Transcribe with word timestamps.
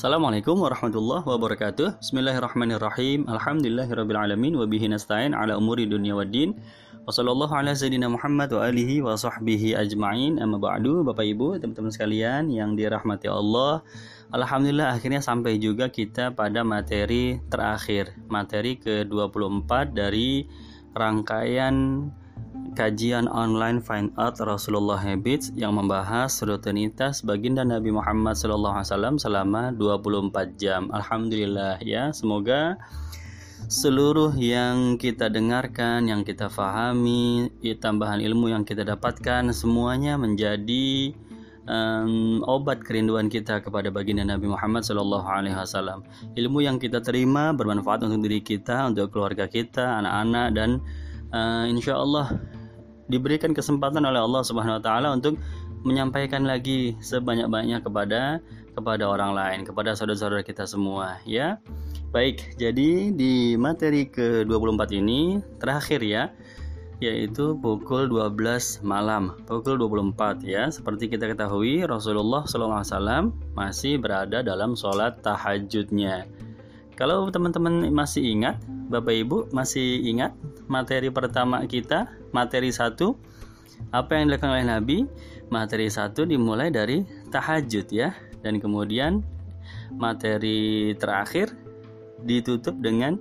Assalamualaikum 0.00 0.56
warahmatullahi 0.64 1.28
wabarakatuh. 1.28 2.00
Bismillahirrahmanirrahim. 2.00 3.28
Alhamdulillahirrabbilalamin 3.28 4.56
Wabihi 4.56 4.88
nasta'in 4.88 5.36
ala 5.36 5.60
umuri 5.60 5.84
dunia 5.84 6.16
wa 6.16 6.24
din. 6.24 6.56
Wassallallahu 7.04 7.52
ala 7.52 7.76
sayyidina 7.76 8.08
Muhammad 8.08 8.48
wa 8.48 8.64
alihi 8.64 9.04
wa 9.04 9.12
sahbihi 9.12 9.76
ajma'in. 9.76 10.40
Amma 10.40 10.56
ba'du 10.56 11.04
Bapak 11.04 11.28
Ibu, 11.28 11.60
teman-teman 11.60 11.92
sekalian 11.92 12.48
yang 12.48 12.80
dirahmati 12.80 13.28
Allah. 13.28 13.84
Alhamdulillah 14.32 14.96
akhirnya 14.96 15.20
sampai 15.20 15.60
juga 15.60 15.92
kita 15.92 16.32
pada 16.32 16.64
materi 16.64 17.36
terakhir. 17.52 18.16
Materi 18.32 18.80
ke-24 18.80 19.92
dari 19.92 20.48
rangkaian 20.96 22.08
kajian 22.74 23.26
online 23.30 23.82
Find 23.82 24.14
Out 24.14 24.38
Rasulullah 24.38 24.98
Habits 24.98 25.50
yang 25.58 25.76
membahas 25.76 26.38
rutinitas 26.42 27.22
baginda 27.26 27.66
Nabi 27.66 27.90
Muhammad 27.90 28.38
SAW 28.38 29.18
selama 29.18 29.74
24 29.74 30.58
jam. 30.60 30.86
Alhamdulillah 30.94 31.82
ya, 31.82 32.14
semoga 32.14 32.78
seluruh 33.66 34.34
yang 34.38 34.96
kita 34.96 35.28
dengarkan, 35.28 36.08
yang 36.08 36.22
kita 36.22 36.48
fahami, 36.48 37.50
tambahan 37.78 38.22
ilmu 38.22 38.50
yang 38.50 38.62
kita 38.64 38.86
dapatkan 38.86 39.50
semuanya 39.52 40.16
menjadi 40.16 41.14
um, 41.70 42.40
obat 42.46 42.82
kerinduan 42.82 43.28
kita 43.28 43.60
kepada 43.60 43.92
baginda 43.92 44.24
Nabi 44.24 44.50
Muhammad 44.50 44.82
SAW. 44.82 46.02
Ilmu 46.34 46.58
yang 46.64 46.82
kita 46.82 47.02
terima 47.04 47.52
bermanfaat 47.52 48.06
untuk 48.06 48.24
diri 48.26 48.40
kita, 48.40 48.88
untuk 48.90 49.14
keluarga 49.14 49.46
kita, 49.46 50.02
anak-anak 50.02 50.48
dan 50.56 50.70
uh, 51.34 51.64
insya 51.66 51.98
Allah 51.98 52.30
diberikan 53.10 53.50
kesempatan 53.50 54.06
oleh 54.06 54.22
Allah 54.22 54.42
Subhanahu 54.46 54.78
wa 54.78 54.84
taala 54.84 55.08
untuk 55.10 55.36
menyampaikan 55.82 56.46
lagi 56.46 56.94
sebanyak-banyaknya 57.02 57.82
kepada 57.82 58.38
kepada 58.72 59.04
orang 59.10 59.34
lain, 59.34 59.60
kepada 59.66 59.92
saudara-saudara 59.98 60.46
kita 60.46 60.64
semua 60.64 61.18
ya. 61.26 61.58
Baik, 62.10 62.58
jadi 62.58 63.14
di 63.14 63.54
materi 63.54 64.06
ke-24 64.10 64.82
ini 64.98 65.42
terakhir 65.58 66.00
ya 66.02 66.30
yaitu 67.00 67.56
pukul 67.56 68.12
12 68.12 68.84
malam, 68.84 69.32
pukul 69.48 69.80
24 69.80 70.44
ya. 70.44 70.68
Seperti 70.68 71.08
kita 71.08 71.32
ketahui 71.32 71.88
Rasulullah 71.88 72.44
SAW 72.44 73.32
masih 73.56 73.96
berada 73.96 74.44
dalam 74.44 74.76
sholat 74.76 75.24
tahajudnya. 75.24 76.28
Kalau 77.00 77.32
teman-teman 77.32 77.88
masih 77.88 78.20
ingat, 78.20 78.60
Bapak 78.90 79.14
Ibu 79.14 79.54
masih 79.54 80.02
ingat 80.02 80.34
materi 80.66 81.14
pertama 81.14 81.62
kita, 81.70 82.10
materi 82.34 82.74
satu, 82.74 83.14
apa 83.94 84.18
yang 84.18 84.26
dilakukan 84.26 84.50
oleh 84.50 84.66
Nabi? 84.66 84.98
Materi 85.46 85.86
satu 85.86 86.26
dimulai 86.26 86.74
dari 86.74 87.06
tahajud 87.30 87.86
ya, 87.94 88.10
dan 88.42 88.58
kemudian 88.58 89.22
materi 89.94 90.94
terakhir 90.98 91.54
ditutup 92.26 92.74
dengan 92.82 93.18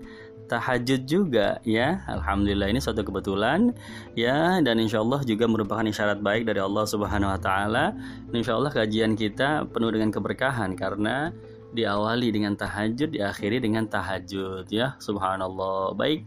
tahajud 0.49 1.05
juga 1.05 1.61
ya. 1.61 2.01
Alhamdulillah 2.09 2.73
ini 2.73 2.81
suatu 2.81 3.05
kebetulan 3.05 3.69
ya. 4.17 4.57
Dan 4.65 4.81
insya 4.81 5.05
Allah 5.05 5.21
juga 5.21 5.45
merupakan 5.45 5.85
isyarat 5.85 6.19
baik 6.19 6.49
dari 6.49 6.57
Allah 6.57 6.89
Subhanahu 6.89 7.29
Wa 7.37 7.39
Taala. 7.39 7.93
Insya 8.33 8.57
Allah 8.57 8.73
kajian 8.73 9.13
kita 9.13 9.69
penuh 9.69 9.93
dengan 9.93 10.09
keberkahan 10.09 10.73
karena 10.73 11.29
diawali 11.73 12.33
dengan 12.33 12.57
tahajud, 12.57 13.13
diakhiri 13.13 13.61
dengan 13.61 13.85
tahajud 13.85 14.65
ya. 14.69 14.97
Subhanallah. 14.97 15.93
Baik. 15.93 16.25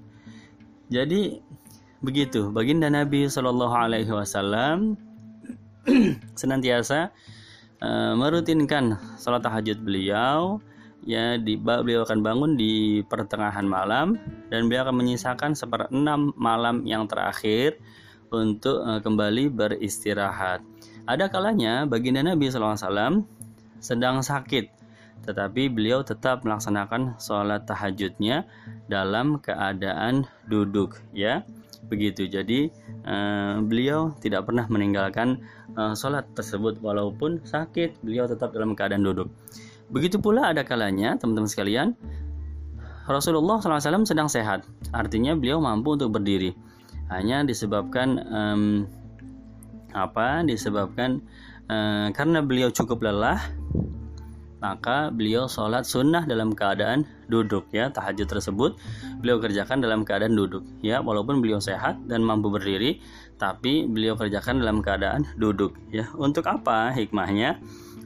Jadi 0.93 1.41
begitu 2.03 2.51
baginda 2.51 2.91
Nabi 2.91 3.31
Shallallahu 3.31 3.73
alaihi 3.73 4.11
wasallam 4.11 4.99
senantiasa 6.41 7.15
uh, 7.79 8.13
merutinkan 8.19 8.99
salat 9.17 9.47
tahajud 9.47 9.79
beliau 9.87 10.59
ya 11.07 11.39
di 11.39 11.55
beliau 11.59 12.03
akan 12.03 12.21
bangun 12.23 12.53
di 12.59 13.03
pertengahan 13.07 13.67
malam 13.67 14.19
dan 14.51 14.67
beliau 14.67 14.87
akan 14.87 14.99
menyisakan 14.99 15.55
seperenam 15.55 16.35
malam 16.35 16.83
yang 16.87 17.07
terakhir 17.07 17.79
untuk 18.35 18.83
uh, 18.83 18.99
kembali 18.99 19.51
beristirahat. 19.51 20.63
Ada 21.07 21.31
kalanya 21.31 21.87
baginda 21.87 22.23
Nabi 22.23 22.51
SAW 22.51 23.27
sedang 23.83 24.23
sakit 24.23 24.82
tetapi 25.23 25.71
beliau 25.71 26.03
tetap 26.03 26.43
melaksanakan 26.43 27.15
sholat 27.23 27.63
tahajudnya 27.67 28.47
dalam 28.91 29.39
keadaan 29.39 30.27
duduk 30.51 30.99
ya. 31.15 31.47
Begitu. 31.91 32.31
Jadi 32.31 32.71
uh, 33.07 33.59
beliau 33.63 34.15
tidak 34.23 34.47
pernah 34.47 34.67
meninggalkan 34.71 35.43
uh, 35.75 35.95
sholat 35.99 36.27
tersebut 36.35 36.79
walaupun 36.79 37.43
sakit. 37.43 38.03
Beliau 38.03 38.31
tetap 38.31 38.55
dalam 38.55 38.75
keadaan 38.79 39.03
duduk. 39.03 39.31
Begitu 39.93 40.23
pula 40.23 40.55
ada 40.55 40.65
kalanya 40.65 41.19
teman-teman 41.21 41.51
sekalian 41.51 41.93
Rasulullah 43.07 43.59
SAW 43.59 44.07
sedang 44.07 44.31
sehat. 44.31 44.63
Artinya 44.95 45.35
beliau 45.35 45.59
mampu 45.59 45.99
untuk 45.99 46.15
berdiri. 46.15 46.55
Hanya 47.11 47.43
disebabkan 47.43 48.23
um, 48.31 48.63
apa 49.93 50.41
disebabkan 50.47 51.21
uh, 51.69 52.09
karena 52.17 52.41
beliau 52.41 52.73
cukup 52.73 53.05
lelah 53.05 53.43
maka 54.63 55.11
beliau 55.11 55.51
sholat 55.51 55.83
sunnah 55.83 56.23
dalam 56.23 56.55
keadaan 56.55 57.03
duduk 57.27 57.67
ya 57.75 57.91
tahajud 57.91 58.31
tersebut. 58.31 58.79
Beliau 59.19 59.43
kerjakan 59.43 59.83
dalam 59.83 60.07
keadaan 60.07 60.39
duduk 60.39 60.63
ya 60.81 61.03
walaupun 61.03 61.43
beliau 61.43 61.59
sehat 61.59 61.99
dan 62.07 62.23
mampu 62.23 62.49
berdiri 62.49 63.03
tapi 63.43 63.91
beliau 63.91 64.15
kerjakan 64.15 64.63
dalam 64.63 64.79
keadaan 64.79 65.27
duduk 65.35 65.75
ya. 65.91 66.07
Untuk 66.15 66.47
apa 66.47 66.95
hikmahnya? 66.95 67.59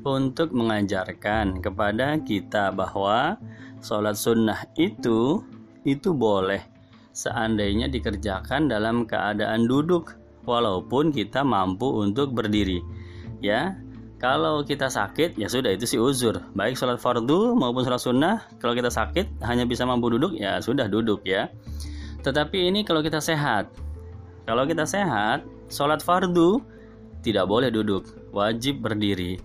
Untuk 0.07 0.55
mengajarkan 0.57 1.61
kepada 1.61 2.17
kita 2.25 2.73
bahwa 2.73 3.37
sholat 3.85 4.17
sunnah 4.17 4.65
itu 4.81 5.45
itu 5.85 6.11
boleh 6.17 6.63
seandainya 7.13 7.91
dikerjakan 7.93 8.71
dalam 8.71 9.05
keadaan 9.05 9.69
duduk 9.69 10.17
walaupun 10.47 11.11
kita 11.11 11.43
mampu 11.43 11.91
untuk 11.91 12.33
berdiri 12.33 12.81
ya 13.43 13.77
kalau 14.17 14.65
kita 14.65 14.89
sakit, 14.89 15.37
ya 15.37 15.45
sudah 15.45 15.77
itu 15.77 15.85
sih 15.85 16.01
uzur. 16.01 16.41
Baik 16.57 16.81
sholat 16.81 16.97
fardu 16.97 17.53
maupun 17.53 17.85
sholat 17.85 18.01
sunnah, 18.01 18.49
kalau 18.57 18.73
kita 18.73 18.89
sakit 18.89 19.45
hanya 19.45 19.69
bisa 19.69 19.85
mampu 19.85 20.09
duduk, 20.09 20.33
ya 20.41 20.57
sudah 20.65 20.89
duduk 20.89 21.21
ya. 21.29 21.53
Tetapi 22.25 22.73
ini 22.73 22.81
kalau 22.81 23.05
kita 23.05 23.21
sehat. 23.21 23.69
Kalau 24.49 24.65
kita 24.65 24.89
sehat, 24.89 25.45
sholat 25.69 26.01
fardu 26.01 26.65
tidak 27.21 27.45
boleh 27.45 27.69
duduk, 27.69 28.09
wajib 28.33 28.81
berdiri. 28.81 29.37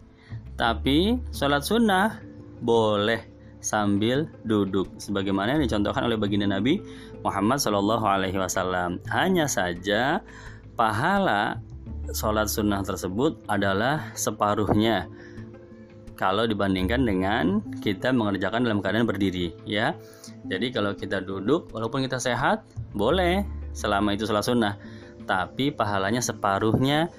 Tapi 0.56 1.20
sholat 1.36 1.68
sunnah 1.68 2.24
boleh 2.64 3.28
sambil 3.62 4.26
duduk 4.48 4.90
sebagaimana 4.98 5.58
yang 5.58 5.64
dicontohkan 5.68 6.06
oleh 6.10 6.18
baginda 6.18 6.50
Nabi 6.50 6.82
Muhammad 7.22 7.60
Shallallahu 7.60 8.06
alaihi 8.08 8.38
wasallam. 8.40 9.04
Hanya 9.10 9.46
saja 9.52 10.24
pahala 10.80 11.62
sholat 12.10 12.50
sunnah 12.50 12.82
tersebut 12.82 13.46
adalah 13.46 14.10
separuhnya. 14.18 15.06
Kalau 16.18 16.46
dibandingkan 16.46 17.02
dengan 17.02 17.66
kita 17.82 18.14
mengerjakan 18.14 18.66
dalam 18.66 18.82
keadaan 18.82 19.10
berdiri 19.10 19.58
ya. 19.66 19.98
Jadi 20.46 20.70
kalau 20.70 20.94
kita 20.94 21.22
duduk 21.22 21.74
walaupun 21.74 22.06
kita 22.06 22.22
sehat 22.22 22.66
boleh 22.94 23.42
selama 23.74 24.14
itu 24.14 24.26
sholat 24.26 24.46
sunnah. 24.46 24.74
Tapi 25.26 25.74
pahalanya 25.74 26.22
separuhnya 26.22 27.10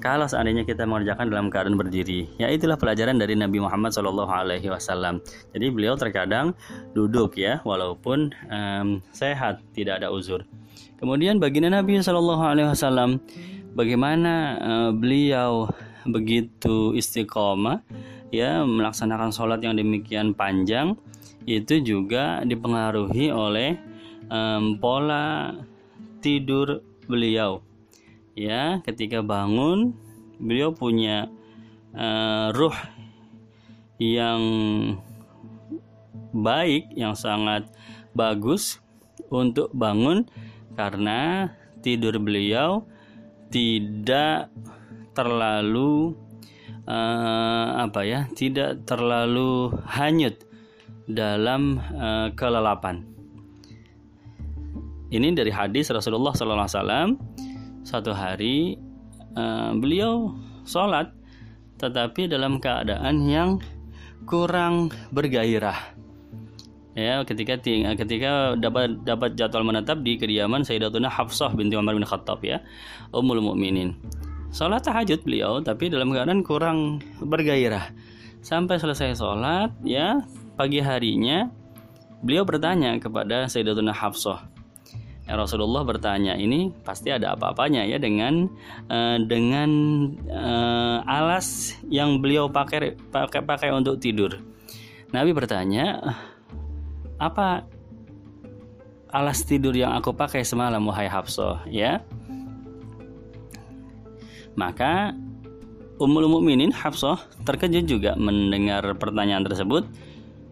kalau 0.00 0.28
seandainya 0.28 0.64
kita 0.68 0.84
mengerjakan 0.84 1.32
dalam 1.32 1.48
keadaan 1.48 1.76
berdiri. 1.76 2.28
Ya 2.36 2.52
itulah 2.52 2.76
pelajaran 2.76 3.16
dari 3.16 3.32
Nabi 3.36 3.60
Muhammad 3.60 3.96
Shallallahu 3.96 4.28
Alaihi 4.28 4.68
Wasallam. 4.68 5.24
Jadi 5.56 5.66
beliau 5.72 5.96
terkadang 5.96 6.52
duduk 6.92 7.36
ya 7.40 7.64
walaupun 7.64 8.32
um, 8.52 9.00
sehat 9.12 9.64
tidak 9.72 10.04
ada 10.04 10.12
uzur. 10.12 10.44
Kemudian 10.96 11.40
baginda 11.40 11.72
Nabi 11.72 12.00
Shallallahu 12.00 12.44
Alaihi 12.44 12.68
Wasallam 12.72 13.20
bagaimana 13.76 14.34
uh, 14.56 14.90
beliau 14.96 15.68
begitu 16.08 16.96
istiqomah 16.96 17.84
ya 18.32 18.64
melaksanakan 18.64 19.30
sholat 19.30 19.60
yang 19.60 19.76
demikian 19.76 20.32
panjang 20.32 20.96
itu 21.44 21.78
juga 21.84 22.42
dipengaruhi 22.42 23.30
oleh 23.30 23.78
um, 24.32 24.80
pola 24.80 25.54
tidur 26.24 26.82
beliau. 27.06 27.62
Ya 28.34 28.80
ketika 28.82 29.20
bangun 29.20 29.94
beliau 30.40 30.72
punya 30.74 31.28
uh, 31.94 32.50
ruh 32.52 32.74
yang 33.96 34.42
baik 36.34 36.92
yang 36.92 37.16
sangat 37.16 37.64
bagus 38.12 38.82
untuk 39.32 39.72
bangun 39.72 40.28
karena 40.76 41.48
tidur 41.80 42.20
beliau 42.20 42.84
tidak 43.50 44.50
terlalu 45.16 46.12
uh, 46.86 47.86
apa 47.86 48.00
ya 48.04 48.20
tidak 48.34 48.84
terlalu 48.84 49.72
hanyut 49.86 50.36
dalam 51.06 51.78
uh, 51.78 52.28
kelelapan. 52.34 53.06
Ini 55.06 55.38
dari 55.38 55.54
hadis 55.54 55.94
Rasulullah 55.94 56.34
SAW 56.34 57.14
satu 57.86 58.10
hari 58.10 58.74
uh, 59.38 59.70
beliau 59.78 60.34
sholat 60.66 61.14
tetapi 61.78 62.26
dalam 62.26 62.58
keadaan 62.58 63.30
yang 63.30 63.62
kurang 64.26 64.90
bergairah 65.14 65.94
ya 66.96 67.20
ketika 67.28 67.60
ketika 67.94 68.56
dapat 68.56 69.04
dapat 69.04 69.36
jadwal 69.36 69.68
menetap 69.68 70.00
di 70.00 70.16
kediaman 70.16 70.64
Sayyidatuna 70.64 71.12
Hafsah 71.12 71.52
binti 71.52 71.76
Umar 71.76 71.92
bin 71.92 72.08
Khattab 72.08 72.40
ya 72.40 72.64
Ummul 73.12 73.44
Mukminin. 73.44 73.92
Salat 74.48 74.88
tahajud 74.88 75.20
beliau 75.28 75.60
tapi 75.60 75.92
dalam 75.92 76.08
keadaan 76.08 76.40
kurang 76.40 77.04
bergairah. 77.20 77.92
Sampai 78.40 78.80
selesai 78.80 79.20
sholat 79.20 79.76
ya 79.84 80.24
pagi 80.56 80.80
harinya 80.80 81.52
beliau 82.24 82.48
bertanya 82.48 82.96
kepada 82.96 83.44
Sayyidatuna 83.44 83.92
Hafsah. 83.92 84.48
Ya, 85.26 85.34
Rasulullah 85.34 85.82
bertanya 85.82 86.38
ini 86.38 86.70
pasti 86.86 87.10
ada 87.10 87.34
apa-apanya 87.34 87.82
ya 87.82 87.98
dengan 87.98 88.46
uh, 88.86 89.18
dengan 89.18 89.70
uh, 90.30 91.02
alas 91.02 91.74
yang 91.90 92.22
beliau 92.22 92.46
pakai 92.46 92.94
pakai 93.10 93.42
pakai 93.42 93.74
untuk 93.74 93.98
tidur. 93.98 94.38
Nabi 95.10 95.34
bertanya, 95.34 95.98
apa 97.16 97.64
alas 99.08 99.40
tidur 99.48 99.72
yang 99.72 99.96
aku 99.96 100.12
pakai 100.12 100.44
semalam 100.44 100.84
wahai 100.84 101.08
Hafsah 101.08 101.64
ya? 101.68 102.04
Maka 104.56 105.12
Ummul 105.96 106.28
Mukminin 106.28 106.72
Hafsah 106.72 107.16
terkejut 107.48 107.88
juga 107.88 108.12
mendengar 108.20 108.84
pertanyaan 109.00 109.44
tersebut. 109.44 109.88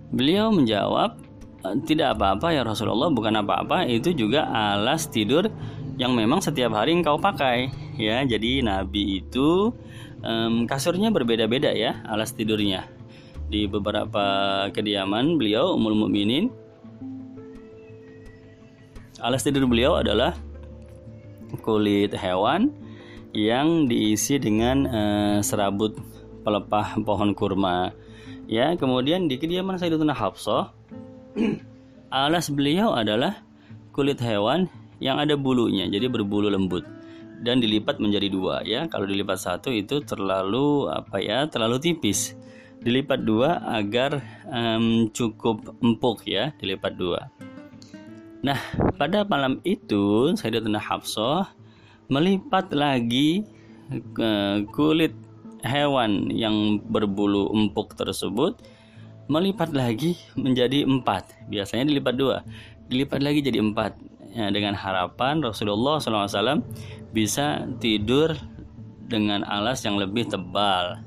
Beliau 0.08 0.48
menjawab 0.48 1.20
tidak 1.84 2.16
apa-apa 2.16 2.52
ya 2.52 2.64
Rasulullah 2.64 3.08
bukan 3.08 3.40
apa-apa 3.40 3.88
itu 3.88 4.12
juga 4.12 4.48
alas 4.48 5.08
tidur 5.08 5.48
yang 5.96 6.12
memang 6.12 6.40
setiap 6.40 6.72
hari 6.72 6.96
engkau 6.96 7.20
pakai. 7.20 7.68
Ya 8.00 8.24
jadi 8.24 8.64
Nabi 8.64 9.24
itu 9.24 9.72
um, 10.24 10.64
kasurnya 10.64 11.12
berbeda-beda 11.12 11.72
ya 11.76 12.00
alas 12.08 12.32
tidurnya 12.32 12.93
di 13.54 13.70
beberapa 13.70 14.26
kediaman 14.74 15.38
beliau 15.38 15.78
Ummul 15.78 15.94
Mukminin 15.94 16.50
alas 19.22 19.46
tidur 19.46 19.70
beliau 19.70 19.94
adalah 19.94 20.34
kulit 21.62 22.10
hewan 22.18 22.74
yang 23.30 23.86
diisi 23.86 24.42
dengan 24.42 24.76
uh, 24.90 25.38
serabut 25.38 25.94
pelepah 26.42 26.98
pohon 27.06 27.30
kurma. 27.30 27.94
Ya, 28.50 28.74
kemudian 28.74 29.30
di 29.30 29.38
kediaman 29.38 29.78
Sayyidatuna 29.78 30.12
Hafsah 30.18 30.74
alas 32.10 32.50
beliau 32.50 32.90
adalah 32.90 33.38
kulit 33.94 34.18
hewan 34.18 34.66
yang 34.98 35.22
ada 35.22 35.38
bulunya, 35.38 35.86
jadi 35.86 36.10
berbulu 36.10 36.50
lembut 36.50 36.82
dan 37.46 37.62
dilipat 37.62 38.02
menjadi 38.02 38.28
dua 38.34 38.66
ya. 38.66 38.90
Kalau 38.90 39.06
dilipat 39.06 39.38
satu 39.38 39.70
itu 39.70 40.02
terlalu 40.02 40.90
apa 40.90 41.22
ya, 41.22 41.46
terlalu 41.46 41.78
tipis 41.78 42.34
dilipat 42.84 43.24
dua 43.24 43.64
agar 43.64 44.20
um, 44.44 45.08
cukup 45.10 45.72
empuk 45.80 46.28
ya 46.28 46.52
dilipat 46.60 46.94
dua. 47.00 47.32
Nah 48.44 48.60
pada 49.00 49.24
malam 49.24 49.58
itu 49.64 50.36
Sayyidatuna 50.36 50.76
Hafsah 50.78 51.48
melipat 52.12 52.70
lagi 52.76 53.48
kulit 54.76 55.16
hewan 55.64 56.28
yang 56.28 56.76
berbulu 56.84 57.48
empuk 57.56 57.96
tersebut 57.96 58.60
melipat 59.32 59.72
lagi 59.72 60.20
menjadi 60.36 60.84
empat. 60.84 61.48
Biasanya 61.48 61.88
dilipat 61.88 62.14
dua. 62.20 62.44
Dilipat 62.92 63.24
lagi 63.24 63.40
jadi 63.40 63.64
empat. 63.64 63.96
Ya, 64.34 64.50
dengan 64.50 64.74
harapan 64.74 65.38
Rasulullah 65.38 66.02
SAW 66.02 66.58
bisa 67.14 67.70
tidur 67.78 68.34
dengan 69.06 69.46
alas 69.46 69.86
yang 69.86 69.94
lebih 69.94 70.26
tebal 70.26 70.98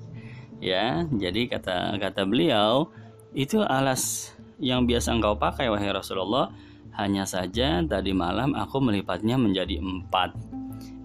ya 0.58 1.06
jadi 1.10 1.52
kata 1.52 2.02
kata 2.02 2.26
beliau 2.26 2.90
itu 3.38 3.62
alas 3.62 4.34
yang 4.58 4.90
biasa 4.90 5.14
engkau 5.14 5.38
pakai 5.38 5.70
wahai 5.70 5.94
Rasulullah. 5.94 6.50
Hanya 6.98 7.30
saja 7.30 7.86
tadi 7.86 8.10
malam 8.10 8.58
aku 8.58 8.82
melipatnya 8.82 9.38
menjadi 9.38 9.78
empat. 9.78 10.34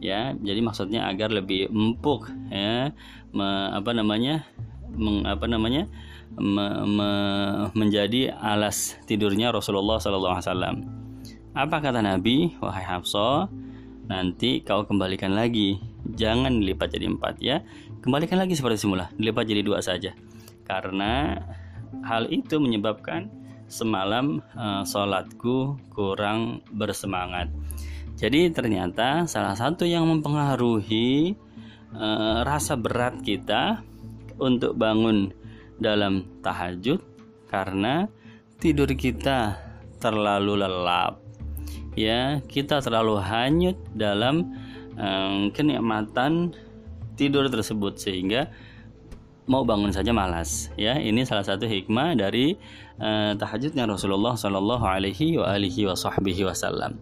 Ya 0.00 0.32
jadi 0.40 0.64
maksudnya 0.64 1.04
agar 1.12 1.28
lebih 1.28 1.68
empuk 1.68 2.32
ya. 2.48 2.96
Me, 3.32 3.48
apa 3.76 3.92
namanya? 3.92 4.48
Meng, 4.96 5.28
apa 5.28 5.44
namanya? 5.44 5.84
Me, 6.32 6.64
me, 6.88 7.10
menjadi 7.76 8.32
alas 8.40 8.96
tidurnya 9.04 9.52
Rasulullah 9.52 10.00
SAW 10.00 10.80
apa 11.52 11.84
kata 11.84 12.00
Nabi? 12.00 12.56
Wahai 12.64 12.84
Hafsah 12.88 13.52
nanti 14.08 14.64
kau 14.64 14.88
kembalikan 14.88 15.36
lagi. 15.36 15.76
Jangan 16.16 16.64
dilipat 16.64 16.96
jadi 16.96 17.12
empat 17.12 17.34
ya 17.44 17.60
Kembalikan 18.02 18.42
lagi 18.42 18.58
seperti 18.58 18.82
semula, 18.82 19.14
dilipat 19.14 19.46
jadi 19.46 19.62
dua 19.62 19.78
saja. 19.78 20.10
Karena 20.66 21.38
hal 22.02 22.26
itu 22.34 22.58
menyebabkan 22.58 23.30
semalam 23.70 24.42
uh, 24.58 24.82
sholatku 24.82 25.78
kurang 25.94 26.66
bersemangat. 26.74 27.46
Jadi 28.18 28.50
ternyata 28.50 29.30
salah 29.30 29.54
satu 29.54 29.86
yang 29.86 30.10
mempengaruhi 30.10 31.38
uh, 31.94 32.42
rasa 32.42 32.74
berat 32.74 33.22
kita 33.22 33.86
untuk 34.34 34.74
bangun 34.74 35.30
dalam 35.78 36.26
tahajud 36.42 36.98
karena 37.46 38.10
tidur 38.58 38.90
kita 38.98 39.62
terlalu 40.02 40.58
lelap. 40.58 41.22
Ya, 41.94 42.42
kita 42.50 42.82
terlalu 42.82 43.22
hanyut 43.22 43.78
dalam 43.94 44.58
um, 44.98 45.54
kenikmatan 45.54 46.56
tidur 47.16 47.48
tersebut 47.48 47.98
sehingga 47.98 48.48
mau 49.50 49.66
bangun 49.66 49.90
saja 49.90 50.14
malas 50.14 50.70
ya. 50.78 50.98
Ini 50.98 51.26
salah 51.26 51.42
satu 51.42 51.66
hikmah 51.66 52.14
dari 52.14 52.54
uh, 53.02 53.34
tahajudnya 53.34 53.90
Rasulullah 53.90 54.38
Shallallahu 54.38 54.84
Alaihi 54.86 55.36
Wasallam. 56.46 56.98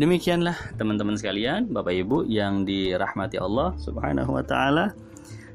Demikianlah 0.00 0.56
teman-teman 0.80 1.20
sekalian 1.20 1.68
Bapak 1.68 1.92
Ibu 1.92 2.24
yang 2.26 2.64
dirahmati 2.64 3.36
Allah 3.36 3.76
Subhanahu 3.76 4.40
Wa 4.40 4.44
Taala. 4.44 4.86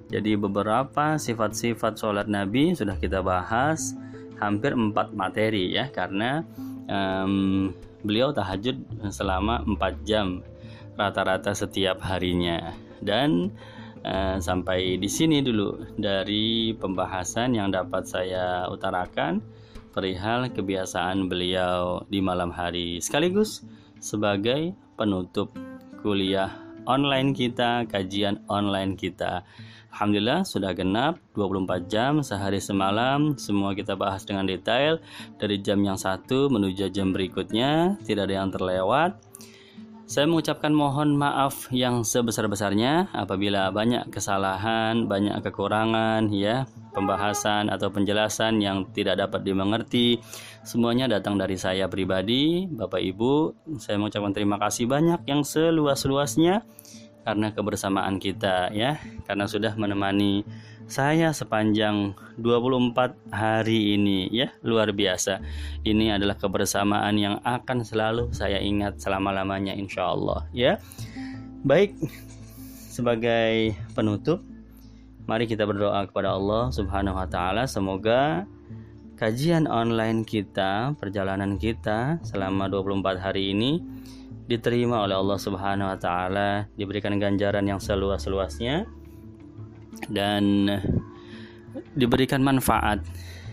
Jadi 0.07 0.39
beberapa 0.39 1.19
sifat-sifat 1.19 1.99
sholat 1.99 2.31
Nabi 2.31 2.71
sudah 2.71 2.95
kita 2.95 3.19
bahas 3.19 3.91
hampir 4.39 4.71
empat 4.71 5.11
materi 5.11 5.73
ya. 5.73 5.89
Karena 5.89 6.45
um, 6.87 7.73
beliau 8.05 8.31
tahajud 8.31 8.77
selama 9.09 9.65
empat 9.65 9.99
jam 10.05 10.45
rata-rata 10.95 11.51
setiap 11.51 11.99
harinya. 12.05 12.71
Dan 13.03 13.51
Eh, 14.07 14.39
sampai 14.39 14.95
di 14.95 15.11
sini 15.11 15.43
dulu 15.43 15.83
dari 15.99 16.71
pembahasan 16.71 17.51
yang 17.59 17.75
dapat 17.75 18.07
saya 18.07 18.63
utarakan 18.71 19.43
perihal 19.91 20.47
kebiasaan 20.47 21.27
beliau 21.27 21.99
di 22.07 22.23
malam 22.23 22.47
hari 22.47 23.03
sekaligus 23.03 23.67
sebagai 23.99 24.71
penutup 24.95 25.51
kuliah 25.99 26.55
online 26.87 27.35
kita, 27.35 27.83
kajian 27.91 28.39
online 28.47 28.95
kita. 28.95 29.43
Alhamdulillah 29.91 30.47
sudah 30.47 30.71
genap 30.71 31.19
24 31.35 31.91
jam 31.91 32.23
sehari 32.23 32.63
semalam. 32.63 33.35
Semua 33.35 33.75
kita 33.75 33.99
bahas 33.99 34.23
dengan 34.23 34.47
detail 34.47 35.03
dari 35.35 35.59
jam 35.59 35.83
yang 35.83 35.99
satu 35.99 36.47
menuju 36.47 36.87
jam 36.95 37.11
berikutnya. 37.11 37.99
Tidak 38.07 38.23
ada 38.23 38.39
yang 38.39 38.55
terlewat 38.55 39.19
saya 40.07 40.23
mengucapkan 40.23 40.71
mohon 40.71 41.19
maaf 41.19 41.67
yang 41.67 42.07
sebesar-besarnya 42.07 43.11
apabila 43.11 43.67
banyak 43.75 44.07
kesalahan, 44.07 45.03
banyak 45.03 45.35
kekurangan 45.43 46.31
ya, 46.31 46.63
pembahasan 46.95 47.67
atau 47.67 47.91
penjelasan 47.91 48.63
yang 48.63 48.87
tidak 48.95 49.19
dapat 49.19 49.43
dimengerti. 49.43 50.23
Semuanya 50.63 51.11
datang 51.11 51.35
dari 51.35 51.59
saya 51.59 51.91
pribadi, 51.91 52.63
Bapak 52.71 53.03
Ibu. 53.03 53.67
Saya 53.83 53.99
mengucapkan 53.99 54.31
terima 54.31 54.55
kasih 54.55 54.87
banyak 54.87 55.27
yang 55.27 55.43
seluas-luasnya 55.43 56.63
karena 57.27 57.51
kebersamaan 57.51 58.15
kita 58.23 58.71
ya, 58.71 59.03
karena 59.27 59.43
sudah 59.43 59.75
menemani 59.75 60.47
saya 60.87 61.35
sepanjang 61.35 62.15
24 62.39 63.27
hari 63.27 63.99
ini 63.99 64.31
ya 64.31 64.55
luar 64.63 64.95
biasa. 64.95 65.43
Ini 65.83 66.15
adalah 66.15 66.39
kebersamaan 66.39 67.19
yang 67.19 67.43
akan 67.43 67.83
selalu 67.83 68.31
saya 68.31 68.63
ingat 68.63 69.03
selama-lamanya 69.03 69.75
insya 69.75 70.15
Allah 70.15 70.47
ya. 70.55 70.79
Baik 71.67 71.99
sebagai 72.87 73.75
penutup 73.91 74.39
mari 75.27 75.43
kita 75.43 75.67
berdoa 75.67 76.07
kepada 76.07 76.39
Allah 76.39 76.71
subhanahu 76.71 77.19
wa 77.19 77.27
ta'ala. 77.27 77.67
Semoga 77.67 78.47
kajian 79.19 79.67
online 79.67 80.23
kita 80.23 80.95
perjalanan 80.95 81.59
kita 81.59 82.23
selama 82.23 82.71
24 82.71 83.19
hari 83.19 83.51
ini 83.51 83.83
diterima 84.47 85.03
oleh 85.03 85.19
Allah 85.19 85.35
subhanahu 85.35 85.91
wa 85.91 85.99
ta'ala 85.99 86.71
diberikan 86.79 87.11
ganjaran 87.19 87.67
yang 87.67 87.83
seluas-luasnya 87.83 88.87
dan 90.09 90.69
diberikan 91.97 92.41
manfaat 92.45 93.01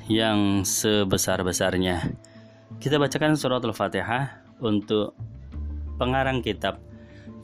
yang 0.08 0.62
sebesar-besarnya. 0.64 2.12
Kita 2.80 3.00
bacakan 3.00 3.40
surat 3.40 3.64
Al-Fatihah 3.64 4.44
untuk 4.60 5.16
pengarang 5.96 6.44
kitab 6.44 6.80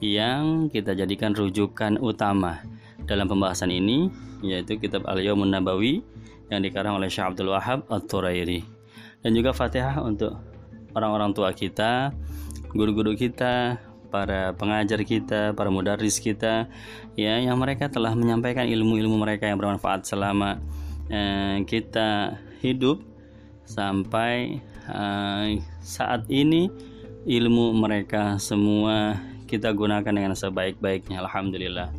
yang 0.01 0.69
kita 0.69 0.97
jadikan 0.97 1.33
rujukan 1.37 2.01
utama 2.01 2.61
dalam 3.05 3.29
pembahasan 3.29 3.73
ini 3.73 4.13
yaitu 4.41 4.81
kitab 4.81 5.05
Al-Yawmun 5.05 5.53
Nabawi 5.53 6.01
yang 6.49 6.65
dikarang 6.65 6.97
oleh 6.97 7.13
Syekh 7.13 7.33
Abdul 7.33 7.53
Wahab 7.53 7.87
At-Turairi. 7.89 8.65
Dan 9.21 9.37
juga 9.37 9.53
Fatihah 9.53 10.01
untuk 10.01 10.41
orang-orang 10.97 11.37
tua 11.37 11.53
kita, 11.53 12.11
guru-guru 12.73 13.13
kita, 13.15 13.79
para 14.11 14.53
pengajar 14.59 15.01
kita, 15.07 15.55
para 15.55 15.71
mudaris 15.71 16.19
kita, 16.19 16.67
ya 17.15 17.39
yang 17.39 17.57
mereka 17.57 17.87
telah 17.87 18.13
menyampaikan 18.13 18.67
ilmu-ilmu 18.67 19.17
mereka 19.17 19.47
yang 19.47 19.57
bermanfaat 19.57 20.05
selama 20.05 20.59
eh, 21.07 21.63
kita 21.65 22.37
hidup 22.61 23.01
sampai 23.65 24.59
eh, 24.91 25.47
saat 25.81 26.27
ini 26.27 26.69
ilmu 27.25 27.73
mereka 27.79 28.37
semua 28.43 29.15
kita 29.51 29.71
gunakan 29.75 30.11
dengan 30.11 30.35
sebaik-baiknya. 30.35 31.23
Alhamdulillah. 31.27 31.91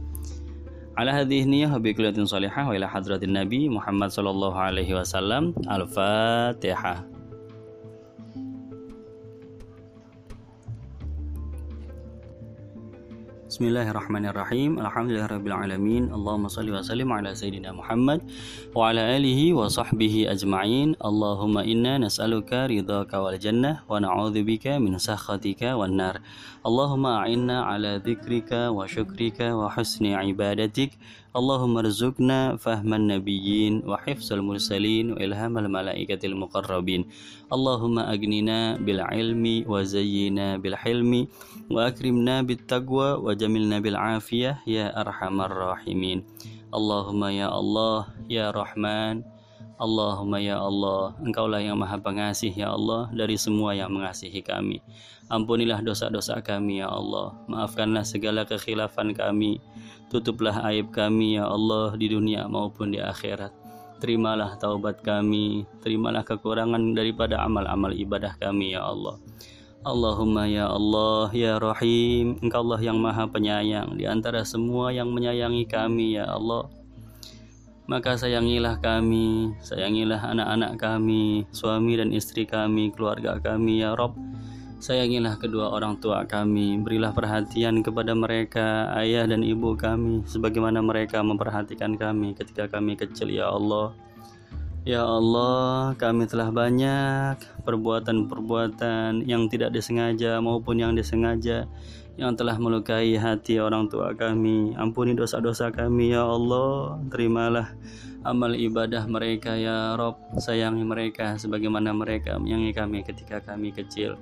Ala 0.95 1.11
hadhihi 1.23 1.47
niyyah 1.47 1.71
bi 1.79 1.95
kullatin 1.95 2.27
salihah 2.27 2.67
wa 2.67 2.75
ila 2.75 2.87
hadratin 2.87 3.31
nabi 3.31 3.71
Muhammad 3.71 4.11
sallallahu 4.11 4.55
alaihi 4.55 4.91
wasallam. 4.95 5.55
Al-fatihah 5.67 7.10
Bismillahirrahmanirrahim. 13.51 14.79
Alhamdulillahirabbil 14.79 15.51
alamin. 15.51 16.07
Allahumma 16.07 16.47
shalli 16.47 16.71
wa 16.71 16.79
sallim 16.79 17.11
ala 17.11 17.35
sayidina 17.35 17.75
Muhammad 17.75 18.23
wa 18.71 18.87
ala 18.87 19.11
alihi 19.11 19.51
wa 19.51 19.67
sahbihi 19.67 20.31
ajma'in. 20.31 20.95
Allahumma 21.03 21.67
inna 21.67 21.99
nas'aluka 21.99 22.71
ridhaka 22.71 23.19
wal 23.19 23.35
jannah 23.35 23.83
wa 23.91 23.99
na'udzubika 23.99 24.79
min 24.79 24.95
sakhatika 24.95 25.75
wan 25.75 25.99
nar. 25.99 26.23
Allahumma 26.63 27.27
a'inna 27.27 27.67
ala 27.67 27.99
dzikrika 27.99 28.71
wa 28.71 28.87
syukrika 28.87 29.51
wa 29.51 29.67
husni 29.67 30.15
ibadatik. 30.15 30.95
Allahumma 31.31 31.79
rzuqna 31.79 32.59
fahman 32.59 33.07
nabiyyin 33.07 33.87
wa 33.87 33.95
hifzal 34.03 34.43
mursalin 34.43 35.15
wa 35.15 35.19
ilhamal 35.23 35.63
malaikatil 35.71 36.35
muqarrabin. 36.35 37.07
Allahumma 37.47 38.11
agnina 38.11 38.75
bil 38.75 38.99
ilmi 38.99 39.63
wa 39.63 39.79
zayyina 39.79 40.59
bil 40.59 40.75
hilmi 40.75 41.31
wa 41.71 41.87
akrimna 41.87 42.43
bit 42.43 42.67
taqwa 42.67 43.15
wa 43.15 43.31
jamilna 43.31 43.79
bil 43.79 43.95
afiyah 43.95 44.59
ya 44.67 44.91
arhamar 44.91 45.55
rahimin. 45.55 46.27
Allahumma 46.67 47.31
ya 47.31 47.47
Allah 47.47 48.11
ya 48.27 48.51
Rahman 48.51 49.23
Allahumma 49.81 50.37
ya 50.37 50.61
Allah, 50.61 51.17
Engkaulah 51.25 51.57
yang 51.57 51.73
maha 51.73 51.97
pengasih 51.97 52.53
ya 52.53 52.69
Allah 52.69 53.09
dari 53.09 53.33
semua 53.33 53.73
yang 53.73 53.89
mengasihi 53.89 54.45
kami. 54.45 54.77
Ampunilah 55.31 55.79
dosa-dosa 55.79 56.43
kami 56.43 56.83
ya 56.83 56.91
Allah, 56.91 57.31
maafkanlah 57.47 58.03
segala 58.03 58.43
kekhilafan 58.43 59.15
kami, 59.15 59.63
tutuplah 60.11 60.59
aib 60.67 60.91
kami 60.91 61.39
ya 61.39 61.47
Allah 61.47 61.95
di 61.95 62.11
dunia 62.11 62.51
maupun 62.51 62.91
di 62.91 62.99
akhirat. 62.99 63.55
Terimalah 64.03 64.59
taubat 64.59 64.99
kami, 64.99 65.63
terimalah 65.79 66.27
kekurangan 66.27 66.91
daripada 66.91 67.39
amal-amal 67.47 67.95
ibadah 67.95 68.35
kami 68.43 68.75
ya 68.75 68.83
Allah. 68.83 69.15
Allahumma 69.87 70.45
ya 70.45 70.69
Allah 70.69 71.33
ya 71.33 71.57
Rahim 71.57 72.37
Engkau 72.37 72.61
Allah 72.61 72.85
yang 72.85 73.01
maha 73.01 73.25
penyayang 73.25 73.97
Di 73.97 74.05
antara 74.05 74.45
semua 74.45 74.93
yang 74.93 75.09
menyayangi 75.09 75.65
kami 75.65 76.21
ya 76.21 76.29
Allah 76.29 76.69
maka 77.91 78.15
sayangilah 78.15 78.79
kami, 78.79 79.51
sayangilah 79.59 80.31
anak-anak 80.31 80.79
kami, 80.79 81.43
suami 81.51 81.99
dan 81.99 82.15
istri 82.15 82.47
kami, 82.47 82.87
keluarga 82.95 83.35
kami, 83.43 83.83
ya 83.83 83.99
Rob. 83.99 84.15
Sayangilah 84.81 85.37
kedua 85.37 85.69
orang 85.69 86.01
tua 86.01 86.25
kami, 86.25 86.81
berilah 86.81 87.13
perhatian 87.13 87.85
kepada 87.85 88.17
mereka, 88.17 88.89
ayah 88.97 89.29
dan 89.29 89.45
ibu 89.45 89.77
kami, 89.77 90.25
sebagaimana 90.25 90.81
mereka 90.81 91.21
memperhatikan 91.21 91.93
kami 92.01 92.33
ketika 92.33 92.65
kami 92.65 92.97
kecil, 92.97 93.29
ya 93.29 93.53
Allah. 93.53 93.93
Ya 94.81 95.05
Allah, 95.05 95.93
kami 96.01 96.25
telah 96.25 96.49
banyak 96.49 97.37
perbuatan-perbuatan 97.61 99.29
yang 99.29 99.45
tidak 99.53 99.69
disengaja 99.69 100.41
maupun 100.41 100.81
yang 100.81 100.97
disengaja 100.97 101.69
yang 102.17 102.33
telah 102.33 102.57
melukai 102.57 103.13
hati 103.21 103.61
orang 103.61 103.85
tua 103.85 104.17
kami. 104.17 104.73
Ampuni 104.73 105.13
dosa-dosa 105.13 105.69
kami 105.69 106.17
ya 106.17 106.25
Allah. 106.25 106.97
Terimalah 107.13 107.69
amal 108.25 108.57
ibadah 108.57 109.05
mereka 109.05 109.53
ya 109.53 109.93
Rob. 109.93 110.17
Sayangi 110.41 110.81
mereka 110.81 111.37
sebagaimana 111.37 111.93
mereka 111.93 112.41
menyayangi 112.41 112.73
kami 112.73 112.99
ketika 113.05 113.37
kami 113.45 113.69
kecil. 113.69 114.17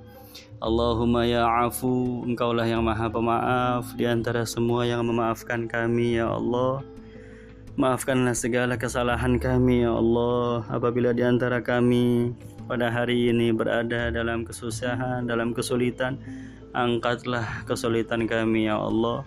Allahumma 0.60 1.24
ya 1.24 1.48
afu, 1.64 2.20
engkaulah 2.28 2.68
yang 2.68 2.84
maha 2.84 3.08
pemaaf 3.08 3.96
di 3.96 4.04
antara 4.04 4.44
semua 4.44 4.84
yang 4.84 5.00
memaafkan 5.08 5.64
kami 5.64 6.20
ya 6.20 6.28
Allah. 6.28 6.84
Maafkanlah 7.80 8.36
segala 8.36 8.76
kesalahan 8.76 9.40
kami 9.40 9.88
ya 9.88 9.96
Allah 9.96 10.60
apabila 10.68 11.16
di 11.16 11.24
antara 11.24 11.64
kami 11.64 12.36
pada 12.68 12.92
hari 12.92 13.32
ini 13.32 13.56
berada 13.56 14.12
dalam 14.12 14.44
kesusahan, 14.44 15.24
dalam 15.24 15.56
kesulitan. 15.56 16.20
Angkatlah 16.76 17.64
kesulitan 17.64 18.28
kami 18.28 18.68
ya 18.68 18.76
Allah. 18.76 19.24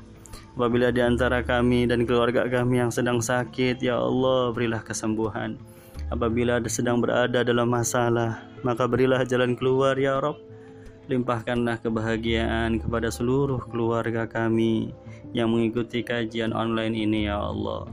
Apabila 0.53 0.93
di 0.93 1.01
antara 1.01 1.41
kami 1.41 1.89
dan 1.89 2.05
keluarga 2.05 2.45
kami 2.45 2.77
yang 2.77 2.93
sedang 2.93 3.25
sakit, 3.25 3.81
ya 3.81 3.97
Allah, 3.97 4.53
berilah 4.53 4.85
kesembuhan. 4.85 5.57
Apabila 6.13 6.61
sedang 6.69 7.01
berada 7.01 7.41
dalam 7.41 7.73
masalah, 7.73 8.45
maka 8.61 8.85
berilah 8.85 9.25
jalan 9.25 9.57
keluar 9.57 9.97
ya 9.97 10.21
Rob. 10.21 10.37
Limpahkanlah 11.11 11.83
kebahagiaan 11.83 12.79
kepada 12.79 13.11
seluruh 13.11 13.59
keluarga 13.67 14.23
kami 14.23 14.95
yang 15.35 15.51
mengikuti 15.51 15.99
kajian 15.99 16.55
online 16.55 16.95
ini 16.95 17.27
ya 17.27 17.43
Allah. 17.43 17.91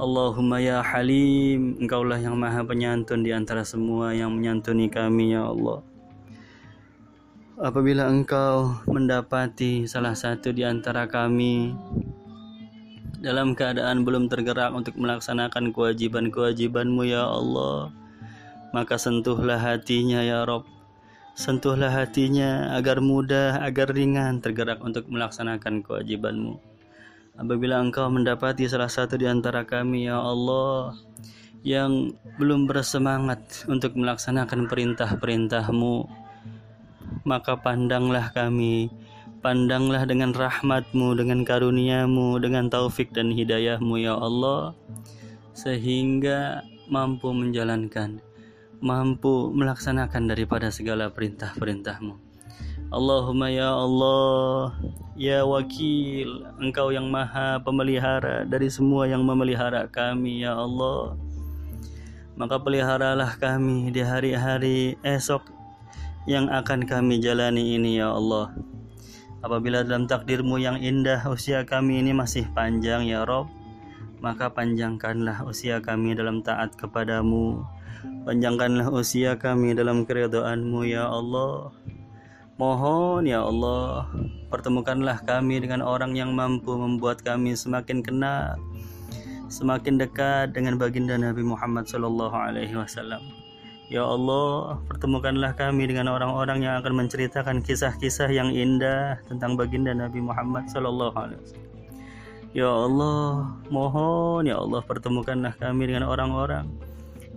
Allahumma 0.00 0.58
ya 0.58 0.82
Halim, 0.82 1.78
Engkaulah 1.78 2.18
yang 2.18 2.34
maha 2.34 2.66
penyantun 2.66 3.22
di 3.22 3.30
antara 3.30 3.62
semua 3.62 4.10
yang 4.10 4.34
menyantuni 4.34 4.90
kami 4.90 5.38
ya 5.38 5.46
Allah. 5.46 5.86
Apabila 7.62 8.10
engkau 8.10 8.74
mendapati 8.90 9.86
salah 9.86 10.18
satu 10.18 10.50
di 10.50 10.66
antara 10.66 11.06
kami 11.06 11.70
dalam 13.22 13.54
keadaan 13.54 14.02
belum 14.02 14.26
tergerak 14.26 14.74
untuk 14.74 14.98
melaksanakan 14.98 15.70
kewajiban-kewajibanmu 15.70 17.06
ya 17.06 17.22
Allah, 17.22 17.94
maka 18.74 18.98
sentuhlah 18.98 19.62
hatinya 19.62 20.26
ya 20.26 20.42
Rob. 20.42 20.66
Sentuhlah 21.32 21.88
hatinya 21.88 22.76
agar 22.76 23.00
mudah, 23.00 23.64
agar 23.64 23.88
ringan 23.88 24.44
tergerak 24.44 24.84
untuk 24.84 25.08
melaksanakan 25.08 25.80
kewajibanmu. 25.80 26.60
Apabila 27.40 27.80
engkau 27.80 28.12
mendapati 28.12 28.68
salah 28.68 28.92
satu 28.92 29.16
di 29.16 29.24
antara 29.24 29.64
kami, 29.64 30.04
ya 30.04 30.20
Allah, 30.20 30.92
yang 31.64 32.12
belum 32.36 32.68
bersemangat 32.68 33.64
untuk 33.64 33.96
melaksanakan 33.96 34.68
perintah-perintahmu, 34.68 36.04
maka 37.24 37.56
pandanglah 37.56 38.28
kami, 38.36 38.92
pandanglah 39.40 40.04
dengan 40.04 40.36
rahmatmu, 40.36 41.16
dengan 41.16 41.48
karuniamu, 41.48 42.36
dengan 42.44 42.68
taufik 42.68 43.08
dan 43.16 43.32
hidayahmu, 43.32 44.04
ya 44.04 44.12
Allah, 44.20 44.76
sehingga 45.56 46.60
mampu 46.92 47.32
menjalankan, 47.32 48.20
mampu 48.82 49.54
melaksanakan 49.54 50.26
daripada 50.26 50.74
segala 50.74 51.08
perintah-perintahmu. 51.14 52.18
Allahumma 52.92 53.48
ya 53.48 53.72
Allah 53.72 54.76
Ya 55.16 55.48
wakil 55.48 56.44
Engkau 56.60 56.92
yang 56.92 57.08
maha 57.08 57.56
pemelihara 57.64 58.44
Dari 58.44 58.68
semua 58.68 59.08
yang 59.08 59.24
memelihara 59.24 59.88
kami 59.88 60.44
Ya 60.44 60.52
Allah. 60.52 61.16
Maka 62.36 62.60
peliharalah 62.60 63.40
kami 63.40 63.88
di 63.88 64.04
hari-hari 64.04 65.00
esok 65.00 65.40
Yang 66.28 66.52
akan 66.52 66.84
kami 66.84 67.16
jalani 67.16 67.80
ini 67.80 67.96
ya 67.96 68.12
Allah. 68.12 68.52
Apabila 69.40 69.80
dalam 69.80 70.04
takdirmu 70.04 70.60
yang 70.60 70.76
indah 70.76 71.24
Usia 71.32 71.64
kami 71.64 72.04
ini 72.04 72.12
masih 72.12 72.44
panjang 72.52 73.08
ya 73.08 73.24
Rob 73.24 73.48
Maka 74.20 74.52
panjangkanlah 74.52 75.48
usia 75.48 75.80
kami 75.80 76.12
dalam 76.12 76.44
taat 76.44 76.76
kepadamu 76.76 77.64
Panjangkanlah 78.26 78.90
usia 78.90 79.38
kami 79.38 79.74
dalam 79.74 80.06
keridoanmu 80.06 80.86
ya 80.86 81.06
Allah 81.06 81.70
Mohon 82.62 83.26
ya 83.26 83.42
Allah, 83.42 84.06
pertemukanlah 84.46 85.24
kami 85.26 85.58
dengan 85.58 85.82
orang 85.82 86.14
yang 86.14 86.30
mampu 86.30 86.76
membuat 86.78 87.18
kami 87.24 87.58
semakin 87.58 88.06
kenal, 88.06 88.60
semakin 89.50 89.98
dekat 89.98 90.54
dengan 90.54 90.78
baginda 90.78 91.18
Nabi 91.18 91.42
Muhammad 91.42 91.90
Wasallam. 91.90 93.18
Ya 93.90 94.06
Allah, 94.06 94.78
pertemukanlah 94.84 95.58
kami 95.58 95.90
dengan 95.90 96.12
orang-orang 96.12 96.62
yang 96.62 96.78
akan 96.84 97.02
menceritakan 97.02 97.66
kisah-kisah 97.66 98.28
yang 98.28 98.54
indah 98.54 99.18
tentang 99.26 99.58
baginda 99.58 99.90
Nabi 99.96 100.22
Muhammad 100.22 100.68
Wasallam. 100.68 101.34
Ya 102.54 102.70
Allah, 102.70 103.58
mohon 103.74 104.44
ya 104.44 104.60
Allah 104.60 104.84
pertemukanlah 104.84 105.56
kami 105.56 105.90
dengan 105.90 106.04
orang-orang 106.04 106.68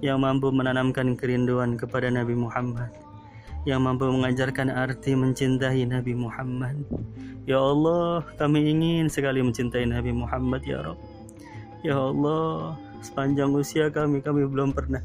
yang 0.05 0.21
mampu 0.21 0.53
menanamkan 0.53 1.17
kerinduan 1.17 1.73
kepada 1.73 2.13
Nabi 2.13 2.37
Muhammad 2.37 2.93
yang 3.65 3.81
mampu 3.81 4.05
mengajarkan 4.05 4.69
arti 4.69 5.17
mencintai 5.17 5.89
Nabi 5.89 6.13
Muhammad. 6.13 6.85
Ya 7.49 7.57
Allah, 7.57 8.21
kami 8.37 8.69
ingin 8.69 9.09
sekali 9.09 9.41
mencintai 9.41 9.89
Nabi 9.89 10.13
Muhammad 10.13 10.61
ya 10.61 10.85
Rabb. 10.85 11.01
Ya 11.81 11.97
Allah, 11.97 12.77
sepanjang 13.05 13.53
usia 13.53 13.93
kami 13.93 14.21
kami 14.21 14.49
belum 14.49 14.73
pernah 14.73 15.01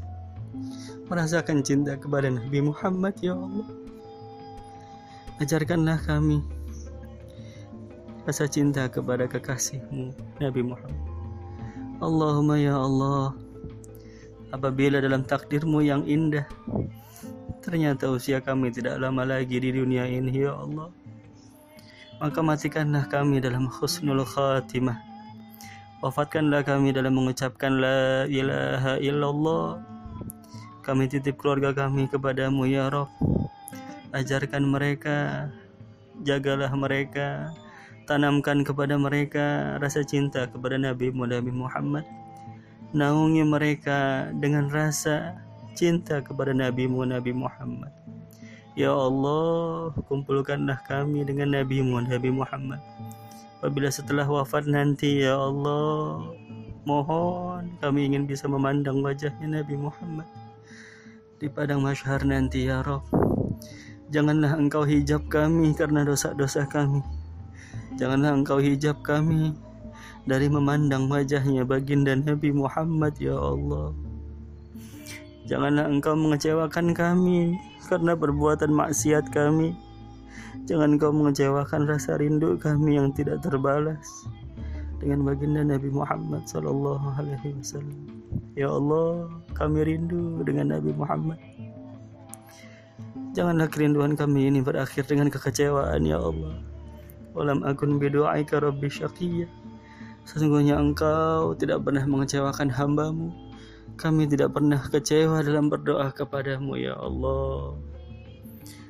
merasakan 1.05 1.61
cinta 1.61 1.93
kepada 1.93 2.33
Nabi 2.33 2.65
Muhammad 2.65 3.13
ya 3.21 3.37
Allah 3.37 3.67
ajarkanlah 5.37 6.01
kami 6.01 6.41
rasa 8.25 8.49
cinta 8.49 8.89
kepada 8.89 9.29
kekasihmu 9.29 10.17
Nabi 10.41 10.61
Muhammad 10.65 11.05
Allahumma 12.01 12.57
ya 12.57 12.73
Allah 12.73 13.37
apabila 14.51 14.99
dalam 14.99 15.23
takdirmu 15.23 15.83
yang 15.83 16.03
indah. 16.05 16.45
Ternyata 17.63 18.11
usia 18.11 18.43
kami 18.43 18.71
tidak 18.71 18.99
lama 18.99 19.23
lagi 19.23 19.57
di 19.57 19.71
dunia 19.71 20.05
ini 20.05 20.45
ya 20.45 20.53
Allah. 20.55 20.91
Maka 22.21 22.39
matikanlah 22.45 23.09
kami 23.09 23.41
dalam 23.41 23.65
husnul 23.65 24.21
khatimah. 24.27 24.99
Wafatkanlah 26.01 26.65
kami 26.65 26.93
dalam 26.93 27.17
mengucapkan 27.17 27.81
la 27.81 28.25
ilaha 28.25 28.97
illallah. 29.01 29.81
Kami 30.81 31.05
titip 31.05 31.37
keluarga 31.37 31.73
kami 31.73 32.09
kepadamu 32.09 32.65
ya 32.65 32.89
Rob. 32.89 33.09
Ajarkan 34.13 34.65
mereka 34.65 35.49
jagalah 36.25 36.73
mereka 36.73 37.53
tanamkan 38.09 38.65
kepada 38.65 38.97
mereka 38.97 39.77
rasa 39.77 40.01
cinta 40.01 40.49
kepada 40.49 40.75
Nabi 40.75 41.13
Muhammad 41.53 42.03
naungi 42.91 43.43
mereka 43.47 44.31
dengan 44.35 44.67
rasa 44.67 45.39
cinta 45.75 46.19
kepada 46.19 46.51
Nabi 46.51 46.87
Nabi 47.07 47.31
Muhammad 47.31 47.91
Ya 48.71 48.95
Allah, 48.95 49.91
kumpulkanlah 50.07 50.79
kami 50.87 51.27
dengan 51.27 51.51
Nabi 51.51 51.83
Nabi 52.07 52.31
Muhammad. 52.31 52.79
Apabila 53.59 53.91
setelah 53.91 54.23
wafat 54.23 54.63
nanti, 54.63 55.27
Ya 55.27 55.35
Allah, 55.35 56.23
mohon 56.87 57.75
kami 57.83 58.07
ingin 58.07 58.23
bisa 58.23 58.47
memandang 58.47 59.03
wajahnya 59.03 59.59
Nabi 59.59 59.75
Muhammad 59.75 60.23
di 61.35 61.51
padang 61.51 61.83
masyhar 61.83 62.23
nanti, 62.23 62.71
Ya 62.71 62.79
Rob. 62.79 63.03
Janganlah 64.07 64.55
engkau 64.55 64.87
hijab 64.87 65.27
kami 65.27 65.75
karena 65.75 66.07
dosa-dosa 66.07 66.63
kami. 66.63 67.03
Janganlah 67.99 68.39
engkau 68.39 68.63
hijab 68.63 69.03
kami 69.03 69.51
dari 70.25 70.47
memandang 70.47 71.09
wajahnya 71.09 71.65
baginda 71.65 72.13
Nabi 72.13 72.53
Muhammad, 72.53 73.17
Ya 73.17 73.37
Allah. 73.37 73.93
Janganlah 75.49 75.89
engkau 75.89 76.13
mengecewakan 76.13 76.93
kami 76.93 77.57
karena 77.89 78.13
perbuatan 78.13 78.71
maksiat 78.71 79.33
kami. 79.33 79.73
Jangan 80.69 80.95
kau 81.01 81.11
mengecewakan 81.11 81.89
rasa 81.89 82.15
rindu 82.21 82.55
kami 82.55 82.95
yang 82.95 83.09
tidak 83.11 83.41
terbalas 83.41 84.05
dengan 85.01 85.25
baginda 85.25 85.65
Nabi 85.65 85.89
Muhammad 85.89 86.45
sallallahu 86.45 87.17
alaihi 87.17 87.57
wasallam. 87.57 87.99
Ya 88.53 88.69
Allah, 88.69 89.27
kami 89.57 89.83
rindu 89.83 90.39
dengan 90.45 90.77
Nabi 90.77 90.93
Muhammad. 90.93 91.39
Janganlah 93.31 93.71
kerinduan 93.71 94.13
kami 94.19 94.51
ini 94.51 94.59
berakhir 94.59 95.07
dengan 95.07 95.31
kekecewaan 95.31 96.03
ya 96.03 96.19
Allah. 96.19 96.59
Walam 97.31 97.63
akun 97.63 97.95
bidu'aika 97.95 98.59
rabbi 98.59 98.91
syaqiyya. 98.91 99.47
Sesungguhnya 100.25 100.77
engkau 100.77 101.57
tidak 101.57 101.83
pernah 101.85 102.05
mengecewakan 102.05 102.69
hambamu 102.71 103.51
kami 104.01 104.25
tidak 104.25 104.57
pernah 104.57 104.81
kecewa 104.81 105.45
dalam 105.45 105.69
berdoa 105.69 106.09
kepadamu 106.09 106.73
ya 106.73 106.97
Allah. 106.97 107.77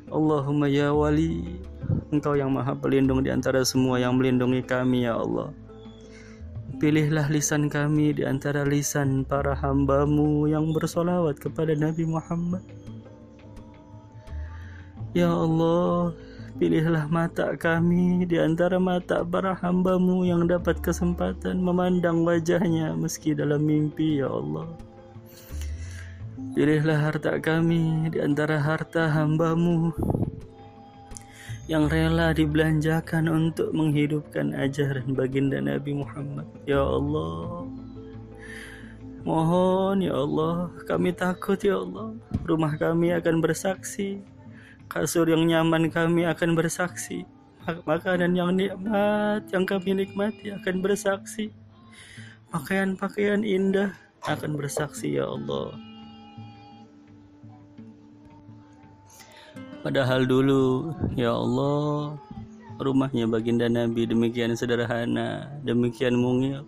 Allahumma 0.08 0.72
ya 0.72 0.96
wali, 0.96 1.60
Engkau 2.16 2.40
yang 2.40 2.56
maha 2.56 2.76
pelindung 2.76 3.20
di 3.20 3.28
antara 3.28 3.64
semua 3.68 4.00
yang 4.00 4.16
melindungi 4.16 4.64
kami 4.64 5.04
ya 5.08 5.20
Allah. 5.20 5.52
Pilihlah 6.80 7.28
lisan 7.28 7.68
kami 7.68 8.16
di 8.16 8.24
antara 8.24 8.64
lisan 8.64 9.28
para 9.28 9.52
hambamu 9.52 10.48
yang 10.48 10.72
bersolawat 10.72 11.44
kepada 11.44 11.76
Nabi 11.76 12.08
Muhammad. 12.08 12.63
Ya 15.12 15.28
Allah, 15.28 16.15
pilihlah 16.62 17.10
mata 17.10 17.58
kami 17.58 18.21
di 18.30 18.38
antara 18.38 18.78
mata 18.78 19.26
para 19.26 19.58
hambamu 19.58 20.30
yang 20.30 20.45
dapat 20.45 20.78
kesempatan 20.78 21.58
memandang 21.58 22.21
wajahnya 22.21 22.93
meski 22.93 23.34
dalam 23.34 23.65
mimpi 23.65 24.21
ya 24.21 24.30
Allah. 24.30 24.69
Pilihlah 26.54 27.02
harta 27.02 27.41
kami 27.41 28.13
di 28.13 28.21
antara 28.21 28.62
harta 28.62 29.10
hambamu 29.10 29.89
yang 31.65 31.89
rela 31.89 32.30
dibelanjakan 32.30 33.26
untuk 33.26 33.74
menghidupkan 33.74 34.54
ajaran 34.54 35.17
baginda 35.17 35.58
Nabi 35.58 35.97
Muhammad. 35.97 36.45
Ya 36.69 36.86
Allah, 36.86 37.65
mohon 39.26 40.06
ya 40.06 40.13
Allah, 40.13 40.69
kami 40.86 41.10
takut 41.10 41.58
ya 41.58 41.82
Allah, 41.82 42.13
rumah 42.45 42.78
kami 42.78 43.17
akan 43.17 43.41
bersaksi, 43.41 44.21
kasur 44.91 45.23
yang 45.23 45.47
nyaman 45.47 45.88
kami 45.88 46.27
akan 46.27 46.51
bersaksi, 46.51 47.23
makanan 47.88 48.36
yang 48.36 48.51
nikmat 48.51 49.47
yang 49.56 49.63
kami 49.63 50.04
nikmati 50.04 50.51
akan 50.51 50.84
bersaksi, 50.84 51.56
pakaian-pakaian 52.51 53.47
indah 53.47 53.95
akan 54.27 54.60
bersaksi 54.60 55.15
ya 55.15 55.32
Allah. 55.32 55.71
Padahal 59.82 60.27
dulu, 60.27 60.91
ya 61.15 61.34
Allah, 61.34 62.19
rumahnya 62.77 63.25
baginda 63.32 63.71
Nabi 63.71 64.06
demikian 64.06 64.54
sederhana, 64.60 65.56
demikian 65.63 66.19
mungil. 66.19 66.67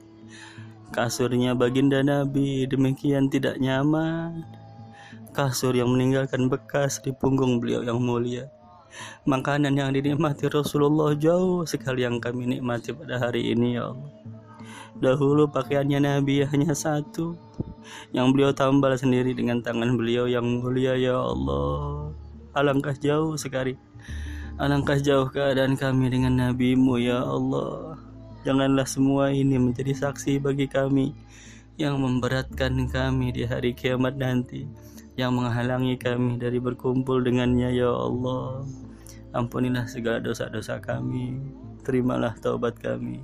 Kasurnya 0.95 1.53
baginda 1.53 1.99
Nabi 2.01 2.65
demikian 2.71 3.27
tidak 3.27 3.59
nyaman. 3.59 4.47
Kasur 5.33 5.73
yang 5.73 5.89
meninggalkan 5.89 6.45
bekas 6.47 7.01
di 7.01 7.09
punggung 7.09 7.57
beliau 7.57 7.81
yang 7.81 7.97
mulia. 7.97 8.47
Makanan 9.25 9.73
yang 9.73 9.89
dinikmati 9.89 10.45
Rasulullah 10.47 11.17
jauh 11.17 11.65
sekali 11.65 12.05
yang 12.05 12.21
kami 12.21 12.45
nikmati 12.45 12.93
pada 12.93 13.17
hari 13.17 13.49
ini 13.49 13.81
ya 13.81 13.89
Allah. 13.89 14.13
Dahulu 15.01 15.49
pakaiannya 15.49 15.99
Nabi 16.05 16.45
hanya 16.45 16.77
satu 16.77 17.33
yang 18.15 18.31
beliau 18.31 18.53
tambal 18.53 18.93
sendiri 18.95 19.33
dengan 19.33 19.59
tangan 19.59 19.97
beliau 19.97 20.29
yang 20.29 20.45
mulia 20.45 20.95
ya 20.95 21.17
Allah 21.17 22.13
alangkah 22.53 22.93
jauh 22.95 23.35
sekali 23.35 23.75
alangkah 24.61 24.97
jauh 25.01 25.27
keadaan 25.29 25.73
kami 25.75 26.13
dengan 26.13 26.49
nabimu 26.49 27.01
ya 27.01 27.19
Allah 27.19 27.97
janganlah 28.45 28.85
semua 28.85 29.33
ini 29.33 29.57
menjadi 29.57 29.93
saksi 29.97 30.39
bagi 30.39 30.69
kami 30.69 31.17
yang 31.77 31.97
memberatkan 31.97 32.85
kami 32.85 33.33
di 33.33 33.49
hari 33.49 33.73
kiamat 33.73 34.13
nanti 34.17 34.69
yang 35.17 35.33
menghalangi 35.37 35.97
kami 35.97 36.41
dari 36.41 36.57
berkumpul 36.57 37.21
dengannya 37.21 37.73
ya 37.73 37.89
Allah. 37.89 38.65
Ampunilah 39.33 39.89
segala 39.89 40.21
dosa-dosa 40.21 40.77
kami. 40.77 41.41
Terimalah 41.81 42.37
taubat 42.37 42.77
kami. 42.77 43.21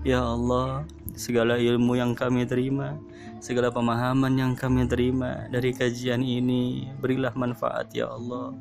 Ya 0.00 0.24
Allah 0.24 0.88
segala 1.18 1.60
ilmu 1.60 1.98
yang 1.98 2.14
kami 2.14 2.46
terima 2.46 2.96
segala 3.42 3.68
pemahaman 3.68 4.38
yang 4.38 4.52
kami 4.54 4.86
terima 4.86 5.44
dari 5.50 5.74
kajian 5.74 6.22
ini 6.22 6.88
berilah 7.02 7.34
manfaat 7.34 7.90
ya 7.92 8.08
Allah 8.08 8.54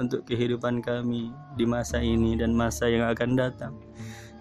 untuk 0.00 0.24
kehidupan 0.24 0.80
kami 0.80 1.30
di 1.56 1.64
masa 1.68 2.00
ini 2.00 2.36
dan 2.36 2.52
masa 2.52 2.88
yang 2.88 3.06
akan 3.06 3.36
datang. 3.36 3.74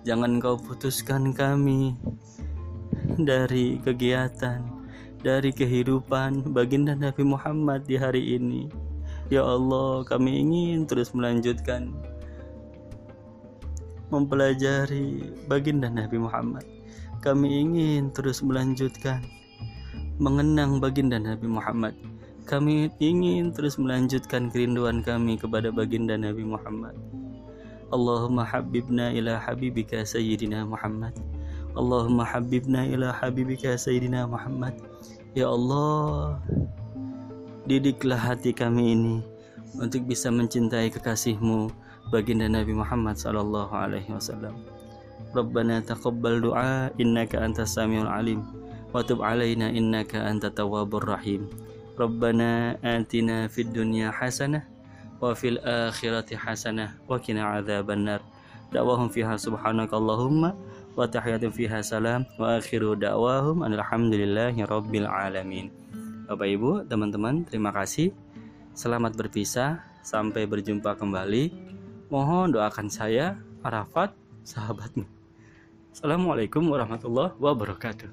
Jangan 0.05 0.38
kau 0.38 0.55
putuskan 0.57 1.33
kami 1.33 1.97
dari 3.30 3.80
kegiatan 3.80 4.62
dari 5.23 5.49
kehidupan 5.49 6.54
baginda 6.54 6.93
Nabi 6.93 7.23
Muhammad 7.25 7.88
di 7.88 7.95
hari 7.97 8.36
ini 8.36 8.69
ya 9.34 9.41
Allah 9.41 10.06
kami 10.06 10.41
ingin 10.43 10.86
terus 10.86 11.15
melanjutkan 11.15 11.95
mempelajari 14.13 15.34
baginda 15.49 15.89
Nabi 15.89 16.21
Muhammad 16.21 16.65
kami 17.25 17.65
ingin 17.65 18.13
terus 18.13 18.45
melanjutkan 18.45 19.25
mengenang 20.15 20.80
baginda 20.80 21.19
Nabi 21.19 21.49
Muhammad. 21.49 21.91
Kami 22.45 22.88
ingin 23.01 23.51
terus 23.51 23.75
melanjutkan 23.75 24.47
kerinduan 24.54 25.01
kami 25.04 25.36
kepada 25.36 25.73
baginda 25.73 26.15
Nabi 26.15 26.45
Muhammad. 26.45 26.93
Allahumma 27.89 28.45
habibna 28.47 29.12
ila 29.12 29.41
habibika 29.41 30.06
sayyidina 30.06 30.63
Muhammad. 30.69 31.17
Allahumma 31.75 32.23
habibna 32.23 32.88
ila 32.88 33.11
habibika 33.11 33.75
Sayyidina 33.75 34.23
Muhammad. 34.31 34.79
Ya 35.35 35.51
Allah 35.51 36.39
Didiklah 37.67 38.15
hati 38.15 38.55
kami 38.55 38.95
ini 38.95 39.19
Untuk 39.75 40.07
bisa 40.07 40.31
mencintai 40.31 40.88
kekasihmu 40.88 41.67
Baginda 42.15 42.47
Nabi 42.47 42.71
Muhammad 42.71 43.19
Sallallahu 43.19 43.75
Alaihi 43.75 44.07
Wasallam. 44.07 44.55
Rabbana 45.35 45.83
taqabbal 45.83 46.39
du'a 46.39 46.95
Innaka 46.95 47.43
antas 47.43 47.75
samiul 47.75 48.07
alim. 48.07 48.39
Wa 48.95 49.03
tub 49.03 49.19
alaina 49.19 49.67
innaka 49.67 50.23
anta 50.23 50.47
tawabur 50.47 51.03
rahim. 51.03 51.51
Rabbana 51.99 52.79
atina 52.79 53.51
fid 53.51 53.75
dunya 53.75 54.15
hasanah 54.15 54.63
wa 55.19 55.35
fil 55.35 55.59
akhirati 55.59 56.39
hasanah 56.39 56.95
wa 57.03 57.19
qina 57.19 57.59
adzabannar. 57.59 58.23
Da'wahum 58.71 59.11
fiha 59.11 59.35
subhanakallahumma 59.35 60.55
wa 60.95 61.03
tahiyatum 61.03 61.51
fiha 61.51 61.84
salam 61.84 62.23
wa 62.39 62.55
akhiru 62.55 62.95
da'wahum 62.95 63.67
alhamdulillahi 63.67 64.63
rabbil 64.63 65.05
alamin. 65.05 65.67
Bapak 66.25 66.47
Ibu, 66.47 66.88
teman-teman, 66.88 67.43
terima 67.45 67.69
kasih. 67.75 68.15
Selamat 68.71 69.13
berpisah, 69.13 69.84
sampai 70.01 70.47
berjumpa 70.49 70.95
kembali. 70.95 71.53
Mohon 72.08 72.58
doakan 72.58 72.88
saya, 72.88 73.36
Arafat, 73.62 74.15
sahabatmu. 74.47 75.05
Assalamualaikum 75.91 76.63
warahmatullahi 76.69 77.34
wabarakatuh. 77.41 78.10